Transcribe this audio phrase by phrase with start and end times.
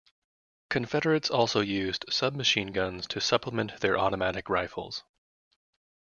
[0.71, 5.03] Confederates also used submachine guns to supplement their automatic rifles.